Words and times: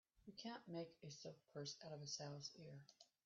You 0.25 0.33
can't 0.33 0.67
make 0.67 0.97
a 1.07 1.11
silk 1.11 1.37
purse 1.53 1.77
out 1.85 1.91
of 1.93 2.01
a 2.01 2.07
sow's 2.07 2.49
ear. 2.55 2.81